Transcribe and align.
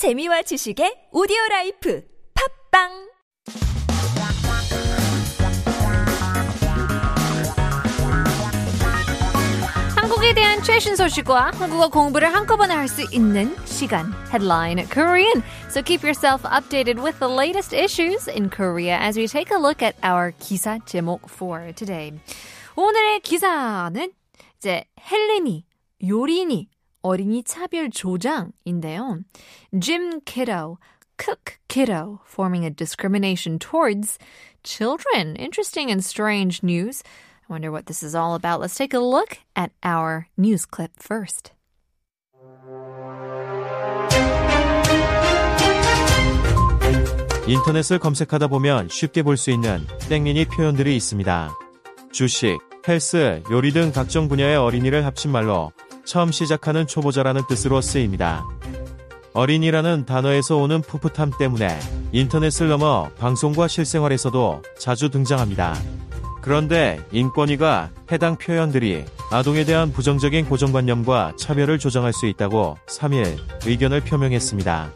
재미와 0.00 0.40
지식의 0.40 1.12
오디오 1.12 1.36
라이프 1.50 2.02
팝빵 2.72 2.88
한국에 9.94 10.32
대한 10.32 10.62
최신 10.62 10.96
소식과 10.96 11.50
한국어 11.50 11.90
공부를 11.90 12.32
한꺼번에 12.32 12.72
할 12.72 12.88
수 12.88 13.02
있는 13.14 13.54
시간 13.66 14.06
Headline 14.32 14.88
Korean. 14.88 15.42
So 15.68 15.82
keep 15.82 16.02
yourself 16.02 16.44
updated 16.44 17.02
with 17.02 17.18
the 17.18 17.28
latest 17.28 17.74
issues 17.76 18.26
in 18.26 18.48
Korea 18.48 18.96
as 18.96 19.18
we 19.18 19.28
take 19.28 19.52
a 19.52 19.60
look 19.60 19.82
at 19.82 19.96
our 20.02 20.32
기사 20.32 20.78
제목 20.86 21.28
for 21.28 21.74
today. 21.74 22.18
오늘의 22.74 23.20
기사는 23.20 24.10
이제 24.56 24.84
헬렌이 25.12 25.66
요린이 26.08 26.70
어린이 27.02 27.42
차별 27.42 27.90
조장인데요. 27.90 29.20
Jim 29.78 30.20
Kiddo, 30.24 30.78
Cook 31.18 31.58
Kiddo, 31.68 32.20
forming 32.26 32.64
a 32.64 32.70
discrimination 32.70 33.58
towards 33.58 34.18
children. 34.64 35.36
Interesting 35.36 35.90
and 35.90 36.04
strange 36.04 36.62
news. 36.62 37.02
I 37.48 37.52
wonder 37.52 37.70
what 37.70 37.86
this 37.86 38.02
is 38.02 38.14
all 38.14 38.34
about. 38.34 38.60
Let's 38.60 38.76
take 38.76 38.94
a 38.94 39.00
look 39.00 39.38
at 39.56 39.72
our 39.82 40.28
news 40.36 40.64
clip 40.66 40.92
first. 40.98 41.52
인터넷을 47.46 47.98
검색하다 47.98 48.46
보면 48.46 48.88
쉽게 48.88 49.22
볼 49.22 49.36
수 49.36 49.50
있는 49.50 49.84
땡미니 50.08 50.44
표현들이 50.46 50.94
있습니다. 50.96 51.50
주식, 52.12 52.58
헬스, 52.86 53.42
요리 53.50 53.72
등 53.72 53.90
각종 53.92 54.28
분야의 54.28 54.56
어린이를 54.56 55.04
합친 55.04 55.32
말로 55.32 55.72
처음 56.10 56.32
시작하는 56.32 56.88
초보자라는 56.88 57.42
뜻으로 57.48 57.80
쓰입니다. 57.80 58.44
어린이라는 59.32 60.06
단어에서 60.06 60.56
오는 60.56 60.82
풋풋함 60.82 61.30
때문에 61.38 61.78
인터넷을 62.10 62.68
넘어 62.68 63.08
방송과 63.20 63.68
실생활에서도 63.68 64.60
자주 64.76 65.10
등장합니다. 65.10 65.76
그런데 66.42 66.98
인권위가 67.12 67.90
해당 68.10 68.36
표현들이 68.36 69.04
아동에 69.30 69.64
대한 69.64 69.92
부정적인 69.92 70.46
고정관념과 70.46 71.34
차별을 71.38 71.78
조장할 71.78 72.12
수 72.12 72.26
있다고 72.26 72.76
3일 72.88 73.38
의견을 73.64 74.00
표명했습니다. 74.00 74.90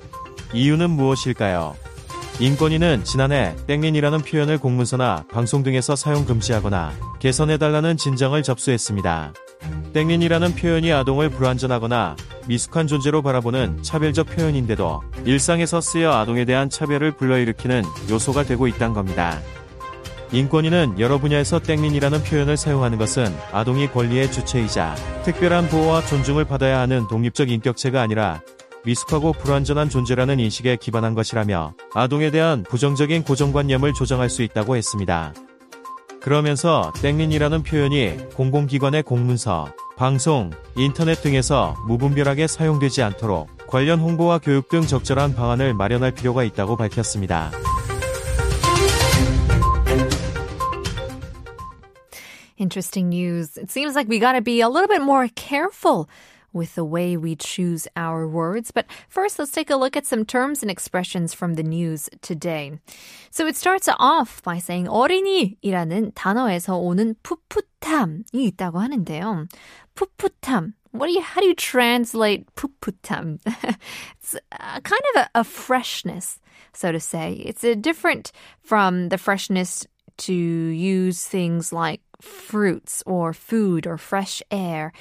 이유는 0.52 0.90
무엇일까요? 0.90 1.76
인권위는 2.40 3.04
지난해 3.04 3.54
땡린이라는 3.68 4.18
표현을 4.22 4.58
공문서나 4.58 5.26
방송 5.30 5.62
등에서 5.62 5.94
사용 5.94 6.24
금지하거나 6.24 6.92
개선해달라는 7.20 7.98
진정을 7.98 8.42
접수했습니다. 8.42 9.32
땡린이라는 9.94 10.56
표현이 10.56 10.92
아동을 10.92 11.30
불완전하거나 11.30 12.16
미숙한 12.48 12.88
존재로 12.88 13.22
바라보는 13.22 13.82
차별적 13.82 14.26
표현인데도 14.26 15.02
일상에서 15.24 15.80
쓰여 15.80 16.12
아동에 16.12 16.44
대한 16.44 16.68
차별을 16.68 17.12
불러일으키는 17.12 17.84
요소가 18.10 18.42
되고 18.42 18.66
있단 18.66 18.92
겁니다. 18.92 19.40
인권위는 20.32 20.98
여러 20.98 21.18
분야에서 21.18 21.60
땡린이라는 21.60 22.24
표현을 22.24 22.56
사용하는 22.56 22.98
것은 22.98 23.32
아동이 23.52 23.86
권리의 23.86 24.32
주체이자 24.32 24.96
특별한 25.24 25.68
보호와 25.68 26.04
존중을 26.06 26.44
받아야 26.44 26.80
하는 26.80 27.06
독립적 27.06 27.50
인격체가 27.50 28.02
아니라 28.02 28.42
미숙하고 28.84 29.32
불완전한 29.32 29.90
존재라는 29.90 30.40
인식에 30.40 30.76
기반한 30.76 31.14
것이라며 31.14 31.74
아동에 31.94 32.32
대한 32.32 32.64
부정적인 32.64 33.22
고정관념을 33.22 33.94
조정할 33.94 34.28
수 34.28 34.42
있다고 34.42 34.74
했습니다. 34.74 35.32
그러면서 36.20 36.90
땡린이라는 37.02 37.62
표현이 37.62 38.16
공공기관의 38.34 39.02
공문서, 39.02 39.68
방송, 39.96 40.50
인터넷 40.76 41.22
등에서 41.22 41.76
무분별하게 41.86 42.48
사용되지 42.48 43.02
않도록 43.02 43.48
관련 43.68 44.00
홍보와 44.00 44.38
교육 44.38 44.68
등 44.68 44.82
적절한 44.82 45.34
방안을 45.36 45.72
마련할 45.74 46.12
필요가 46.12 46.42
있다고 46.42 46.76
밝혔습니다. 46.76 47.52
Interesting 52.58 53.08
news. 53.08 53.56
It 53.56 53.70
seems 53.70 53.94
like 53.94 54.08
we 54.08 54.18
gotta 54.18 54.40
be 54.40 54.60
a 54.60 54.68
little 54.68 54.88
bit 54.88 55.02
more 55.02 55.28
careful 55.28 56.08
with 56.52 56.74
the 56.76 56.84
way 56.84 57.16
we 57.16 57.36
choose 57.36 57.86
our 57.96 58.26
words. 58.26 58.70
But 58.70 58.86
first, 59.08 59.38
let's 59.38 59.50
take 59.50 59.70
a 59.70 59.76
look 59.76 59.96
at 59.96 60.06
some 60.06 60.24
terms 60.24 60.62
and 60.62 60.70
expressions 60.70 61.34
from 61.34 61.54
the 61.54 61.62
news 61.62 62.08
today. 62.22 62.78
So 63.30 63.46
it 63.46 63.56
starts 63.56 63.88
off 63.98 64.40
by 64.42 64.58
saying 64.58 64.88
어린이라는 64.88 66.12
단어에서 66.14 66.76
오는 66.78 67.14
풋풋 67.22 67.73
함이 67.89 68.45
있다고 68.47 68.79
하는데요. 68.79 69.47
풋풋함. 69.95 70.73
What 70.91 71.07
do 71.07 71.13
you, 71.13 71.21
how 71.21 71.41
do 71.41 71.47
you 71.47 71.55
translate 71.55 72.45
풋풋함? 72.55 73.39
it's 74.19 74.35
uh, 74.51 74.79
kind 74.81 75.01
of 75.15 75.21
a, 75.21 75.39
a 75.41 75.43
freshness, 75.43 76.39
so 76.73 76.91
to 76.91 76.99
say. 76.99 77.33
It's 77.45 77.63
a 77.63 77.75
different 77.75 78.31
from 78.61 79.09
the 79.09 79.17
freshness 79.17 79.85
to 80.19 80.33
use 80.33 81.25
things 81.25 81.71
like 81.71 82.01
fruits 82.21 83.01
or 83.05 83.33
food 83.33 83.87
or 83.87 83.97
fresh 83.97 84.41
air. 84.51 84.91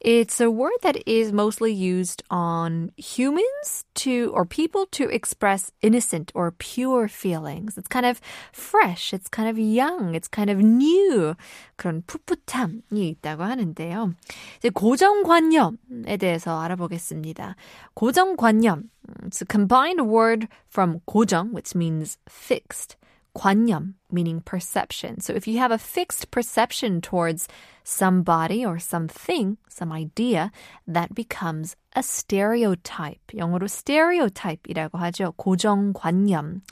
It's 0.00 0.40
a 0.40 0.50
word 0.50 0.76
that 0.82 0.96
is 1.08 1.32
mostly 1.32 1.72
used 1.72 2.22
on 2.30 2.92
humans 2.96 3.84
to 4.06 4.30
or 4.34 4.44
people 4.44 4.86
to 4.92 5.08
express 5.08 5.72
innocent 5.82 6.30
or 6.34 6.52
pure 6.52 7.08
feelings. 7.08 7.78
It's 7.78 7.88
kind 7.88 8.06
of 8.06 8.20
fresh, 8.52 9.12
it's 9.12 9.28
kind 9.28 9.48
of 9.48 9.58
young, 9.58 10.14
it's 10.14 10.28
kind 10.28 10.50
of 10.50 10.58
new. 10.58 11.34
그런 11.76 12.02
풋풋함이 12.06 13.16
있다고 13.16 13.42
하는데요. 13.42 14.14
이제 14.58 14.68
고정관념에 14.68 16.16
대해서 16.18 16.60
알아보겠습니다. 16.60 17.56
고정관념. 17.94 18.90
It's 19.24 19.40
a 19.40 19.46
combined 19.46 20.02
word 20.02 20.48
from 20.68 21.00
고정, 21.06 21.52
which 21.52 21.74
means 21.74 22.18
fixed. 22.28 22.96
관념, 23.36 23.94
meaning 24.10 24.40
perception. 24.40 25.20
So 25.20 25.34
if 25.34 25.46
you 25.46 25.58
have 25.58 25.70
a 25.70 25.78
fixed 25.78 26.30
perception 26.30 27.00
towards 27.02 27.48
somebody 27.84 28.64
or 28.64 28.78
something, 28.78 29.58
some 29.68 29.92
idea, 29.92 30.50
that 30.88 31.14
becomes 31.14 31.76
a 31.94 32.02
stereotype. 32.02 33.20
영어로 33.34 33.68
stereotype이라고 33.68 34.92
하죠. 34.92 35.34
고정관념. 35.36 36.62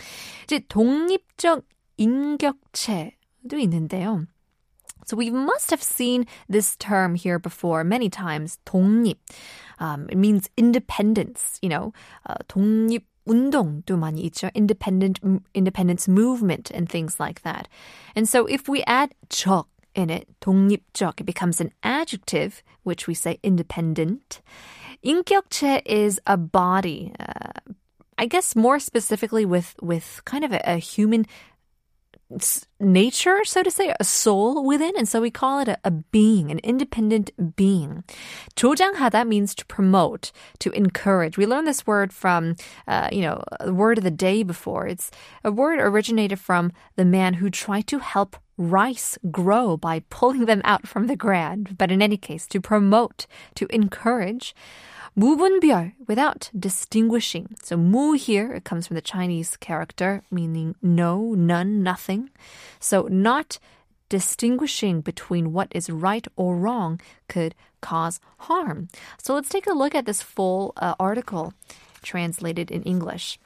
이제 0.44 0.60
독립적 0.68 1.64
인격체도 1.98 3.58
있는데요. 3.58 4.26
So 5.06 5.18
we 5.18 5.30
must 5.30 5.70
have 5.70 5.82
seen 5.82 6.26
this 6.48 6.76
term 6.76 7.14
here 7.14 7.38
before 7.38 7.84
many 7.84 8.08
times. 8.08 8.58
독립. 8.64 9.18
Um, 9.78 10.08
it 10.08 10.16
means 10.16 10.48
independence, 10.56 11.58
you 11.60 11.68
know, 11.68 11.92
uh, 12.26 12.36
독립 12.48 13.04
운동도 13.28 13.96
많이 13.96 14.22
있죠. 14.28 14.50
Independent, 14.54 15.20
independence 15.54 16.08
movement 16.08 16.70
and 16.70 16.88
things 16.88 17.18
like 17.18 17.42
that. 17.42 17.68
And 18.14 18.28
so 18.28 18.46
if 18.46 18.68
we 18.68 18.82
add 18.86 19.14
적 19.28 19.66
in 19.94 20.10
it, 20.10 20.28
독립적, 20.40 21.20
it 21.20 21.24
becomes 21.24 21.60
an 21.60 21.72
adjective, 21.82 22.62
which 22.82 23.06
we 23.06 23.14
say 23.14 23.38
independent. 23.42 24.40
인격체 25.04 25.82
is 25.86 26.20
a 26.26 26.36
body. 26.36 27.12
Uh, 27.18 27.52
I 28.18 28.26
guess 28.26 28.54
more 28.54 28.78
specifically 28.78 29.44
with, 29.44 29.74
with 29.82 30.20
kind 30.24 30.44
of 30.44 30.52
a, 30.52 30.60
a 30.64 30.76
human 30.76 31.26
nature, 32.80 33.44
so 33.44 33.62
to 33.62 33.70
say, 33.70 33.94
a 33.98 34.04
soul 34.04 34.64
within. 34.64 34.92
And 34.96 35.08
so 35.08 35.20
we 35.20 35.30
call 35.30 35.60
it 35.60 35.68
a, 35.68 35.78
a, 35.84 35.90
being, 35.90 36.50
an 36.50 36.58
independent 36.60 37.30
being. 37.56 38.04
조장하다 38.56 39.26
means 39.26 39.54
to 39.54 39.66
promote, 39.66 40.32
to 40.58 40.70
encourage. 40.70 41.38
We 41.38 41.46
learned 41.46 41.66
this 41.66 41.86
word 41.86 42.12
from, 42.12 42.56
uh, 42.88 43.08
you 43.12 43.22
know, 43.22 43.42
the 43.64 43.74
word 43.74 43.98
of 43.98 44.04
the 44.04 44.10
day 44.10 44.42
before. 44.42 44.86
It's 44.86 45.10
a 45.44 45.52
word 45.52 45.78
originated 45.78 46.40
from 46.40 46.72
the 46.96 47.04
man 47.04 47.34
who 47.34 47.50
tried 47.50 47.86
to 47.88 47.98
help 47.98 48.36
rice 48.56 49.18
grow 49.30 49.76
by 49.76 50.00
pulling 50.10 50.46
them 50.46 50.62
out 50.64 50.86
from 50.86 51.06
the 51.06 51.16
ground. 51.16 51.76
But 51.76 51.90
in 51.90 52.00
any 52.00 52.16
case, 52.16 52.46
to 52.48 52.60
promote, 52.60 53.26
to 53.56 53.66
encourage. 53.70 54.54
무분별, 55.16 55.92
without 56.08 56.50
distinguishing. 56.58 57.54
So 57.62 57.76
무 57.76 58.14
here, 58.14 58.52
it 58.52 58.64
comes 58.64 58.86
from 58.86 58.96
the 58.96 59.00
Chinese 59.00 59.56
character 59.56 60.22
meaning 60.30 60.74
no, 60.82 61.34
none, 61.34 61.82
nothing. 61.82 62.30
So 62.80 63.08
not 63.10 63.58
distinguishing 64.08 65.00
between 65.00 65.52
what 65.52 65.68
is 65.70 65.88
right 65.88 66.26
or 66.36 66.56
wrong 66.56 67.00
could 67.28 67.54
cause 67.80 68.20
harm. 68.48 68.88
So 69.18 69.34
let's 69.34 69.48
take 69.48 69.66
a 69.66 69.72
look 69.72 69.94
at 69.94 70.06
this 70.06 70.22
full 70.22 70.72
uh, 70.76 70.94
article 70.98 71.54
translated 72.02 72.70
in 72.70 72.82
English. 72.82 73.38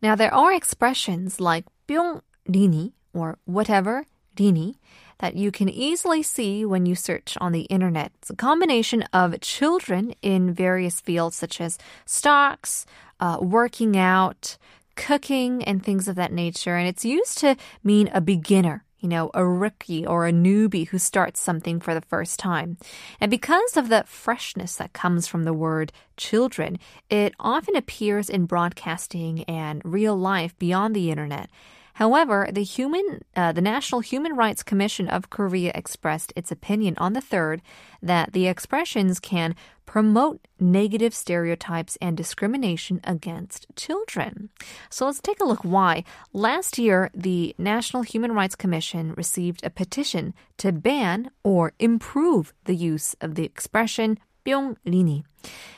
Now 0.00 0.14
there 0.14 0.32
are 0.32 0.52
expressions 0.52 1.40
like 1.40 1.64
뿅 1.86 2.22
리니 2.48 2.92
or 3.12 3.38
whatever 3.46 4.06
리니 4.36 4.76
that 5.23 5.37
you 5.37 5.51
can 5.51 5.69
easily 5.69 6.21
see 6.21 6.65
when 6.65 6.85
you 6.85 6.95
search 6.95 7.37
on 7.39 7.53
the 7.53 7.61
internet. 7.61 8.11
It's 8.19 8.29
a 8.29 8.35
combination 8.35 9.03
of 9.13 9.39
children 9.39 10.13
in 10.21 10.53
various 10.53 10.99
fields 10.99 11.37
such 11.37 11.61
as 11.61 11.77
stocks, 12.05 12.85
uh, 13.21 13.37
working 13.39 13.95
out, 13.95 14.57
cooking, 14.97 15.63
and 15.63 15.81
things 15.81 16.09
of 16.09 16.15
that 16.17 16.33
nature. 16.33 16.75
And 16.75 16.89
it's 16.89 17.05
used 17.05 17.37
to 17.37 17.55
mean 17.85 18.09
a 18.13 18.19
beginner. 18.19 18.83
you 19.03 19.09
know, 19.09 19.29
a 19.33 19.45
rookie 19.45 20.05
or 20.07 20.25
a 20.25 20.31
newbie 20.31 20.87
who 20.87 20.97
starts 20.97 21.41
something 21.41 21.81
for 21.81 21.93
the 21.93 21.99
first 22.01 22.39
time. 22.39 22.77
And 23.19 23.29
because 23.29 23.75
of 23.75 23.89
the 23.89 24.05
freshness 24.07 24.77
that 24.77 24.93
comes 24.93 25.27
from 25.27 25.43
the 25.43 25.53
word 25.53 25.91
children, 26.15 26.79
it 27.09 27.33
often 27.37 27.75
appears 27.75 28.29
in 28.29 28.45
broadcasting 28.45 29.43
and 29.43 29.81
real 29.83 30.15
life 30.15 30.57
beyond 30.57 30.95
the 30.95 31.11
internet. 31.11 31.49
However, 31.93 32.49
the 32.51 32.63
human, 32.63 33.23
uh, 33.35 33.51
the 33.51 33.61
National 33.61 34.01
Human 34.01 34.35
Rights 34.35 34.63
Commission 34.63 35.07
of 35.07 35.29
Korea 35.29 35.71
expressed 35.75 36.33
its 36.35 36.51
opinion 36.51 36.95
on 36.97 37.13
the 37.13 37.21
third 37.21 37.61
that 38.01 38.33
the 38.33 38.47
expressions 38.47 39.19
can 39.19 39.55
promote 39.85 40.47
negative 40.59 41.13
stereotypes 41.13 41.97
and 42.01 42.17
discrimination 42.17 42.99
against 43.03 43.67
children. 43.75 44.49
So 44.89 45.05
let's 45.05 45.21
take 45.21 45.39
a 45.39 45.45
look 45.45 45.63
why. 45.63 46.03
Last 46.31 46.79
year, 46.79 47.11
the 47.13 47.53
National 47.57 48.01
Human 48.01 48.31
Rights 48.31 48.55
Commission 48.55 49.13
received 49.13 49.63
a 49.63 49.69
petition 49.69 50.33
to 50.57 50.71
ban 50.71 51.29
or 51.43 51.73
improve 51.79 52.53
the 52.63 52.75
use 52.75 53.15
of 53.21 53.35
the 53.35 53.43
expression 53.43 54.17
Byung 54.45 54.77
Lini. 54.85 55.23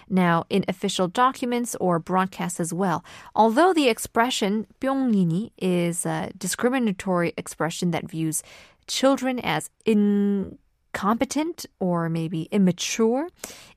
Now, 0.09 0.45
in 0.50 0.65
official 0.67 1.07
documents 1.07 1.75
or 1.79 2.00
broadcasts 2.00 2.59
as 2.59 2.73
well, 2.73 3.03
although 3.35 3.73
the 3.73 3.89
expression 3.89 4.67
Byung 4.79 5.12
Lini 5.13 5.51
is 5.57 6.06
a 6.06 6.31
discriminatory 6.38 7.33
expression 7.38 7.91
that 7.91 8.09
views 8.09 8.44
children 8.88 9.39
as 9.39 9.69
in 9.85 10.57
competent 10.95 11.65
or 11.79 12.07
maybe 12.07 12.44
immature, 12.51 13.27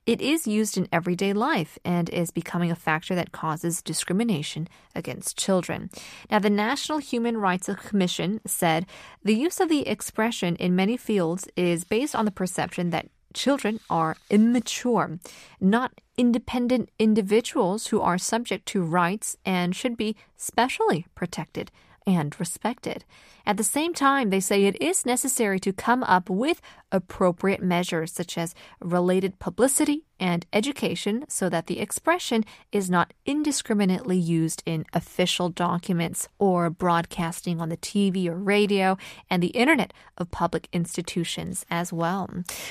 it 0.06 0.20
is 0.20 0.46
used 0.46 0.79
in 0.79 0.88
everyday 0.93 1.32
life 1.32 1.76
and 1.84 2.08
is 2.11 2.31
becoming 2.31 2.70
a 2.70 2.76
factor 2.76 3.14
that 3.17 3.32
causes 3.32 3.82
discrimination 3.82 4.69
against 4.94 5.37
children. 5.37 5.91
Now, 6.31 6.38
the 6.38 6.49
National 6.49 6.99
Human 6.99 7.37
Rights 7.37 7.69
Commission 7.88 8.41
said 8.46 8.87
the 9.25 9.34
use 9.34 9.58
of 9.58 9.69
the 9.69 9.88
expression 9.88 10.55
in 10.56 10.76
many 10.76 10.96
fields 10.96 11.49
is 11.56 11.82
based 11.82 12.14
on 12.14 12.25
the 12.25 12.31
perception 12.31 12.91
that 12.91 13.08
children 13.38 13.79
are 13.88 14.17
immature, 14.29 15.19
not 15.61 15.93
independent 16.17 16.90
individuals 16.99 17.87
who 17.87 18.00
are 18.00 18.19
subject 18.19 18.67
to 18.67 18.82
rights 18.82 19.37
and 19.46 19.76
should 19.76 19.96
be 19.96 20.17
specially 20.37 21.06
protected 21.14 21.70
and 22.08 22.40
respected. 22.40 23.05
At 23.44 23.58
the 23.58 23.64
same 23.64 23.93
time, 23.93 24.31
they 24.31 24.40
say 24.40 24.64
it 24.64 24.81
is 24.81 25.05
necessary 25.05 25.60
to 25.60 25.75
come 25.75 26.02
up 26.05 26.31
with 26.31 26.62
appropriate 26.90 27.62
measures 27.62 28.10
such 28.12 28.38
as 28.38 28.55
related 28.81 29.38
publicity 29.38 30.05
and 30.19 30.46
education 30.52 31.26
so 31.28 31.50
that 31.50 31.66
the 31.66 31.81
expression 31.81 32.44
is 32.72 32.88
not 32.88 33.12
indiscriminately 33.26 34.16
used 34.16 34.62
in 34.64 34.87
official 34.94 35.50
documents 35.50 36.28
or 36.38 36.70
broadcasting 36.70 37.60
on 37.60 37.69
the 37.69 37.76
TV 37.76 38.26
or 38.26 38.37
radio 38.37 38.96
and 39.28 39.43
the 39.43 39.49
internet 39.49 39.93
of 40.16 40.31
public 40.31 40.66
institutions 40.72 41.66
as 41.70 41.93
well. 41.93 42.31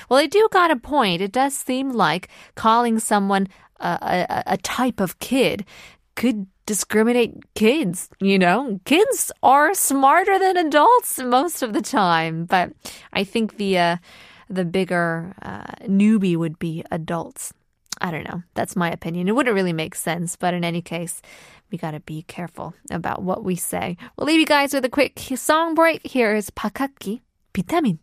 Well, 0.10 0.20
they 0.20 0.28
do 0.28 0.48
got 0.52 0.72
a 0.72 0.76
point. 0.76 1.22
It 1.22 1.32
does 1.32 1.54
seem 1.54 1.92
like 1.92 2.28
calling 2.56 2.98
someone 2.98 3.48
a, 3.80 4.26
a, 4.30 4.44
a 4.54 4.58
type 4.58 5.00
of 5.00 5.20
kid 5.20 5.66
could 6.18 6.48
discriminate 6.66 7.36
kids, 7.54 8.10
you 8.20 8.38
know? 8.38 8.82
Kids 8.84 9.32
are 9.42 9.74
smarter 9.74 10.38
than 10.38 10.58
adults 10.58 11.20
most 11.20 11.62
of 11.62 11.72
the 11.72 11.82
time, 11.82 12.44
but 12.46 12.74
I 13.14 13.24
think 13.24 13.56
the 13.56 13.78
uh, 13.78 13.98
the 14.50 14.66
bigger 14.66 15.34
uh, 15.42 15.72
newbie 15.88 16.36
would 16.36 16.60
be 16.60 16.84
adults. 16.92 17.54
I 18.02 18.12
don't 18.12 18.28
know. 18.28 18.44
That's 18.54 18.76
my 18.76 18.92
opinion. 18.92 19.28
It 19.28 19.36
wouldn't 19.36 19.56
really 19.56 19.74
make 19.74 19.96
sense, 19.96 20.36
but 20.36 20.54
in 20.54 20.64
any 20.64 20.82
case, 20.82 21.22
we 21.72 21.78
got 21.78 21.92
to 21.92 22.00
be 22.00 22.24
careful 22.24 22.74
about 22.92 23.24
what 23.24 23.44
we 23.44 23.56
say. 23.56 23.98
We'll 24.16 24.28
leave 24.28 24.40
you 24.40 24.46
guys 24.46 24.74
with 24.74 24.86
a 24.86 24.90
quick 24.90 25.20
song 25.36 25.76
break. 25.76 26.06
Here 26.06 26.36
is 26.36 26.50
Park 26.50 26.78
Hak-ki, 26.78 27.22
Vitamin. 27.56 28.00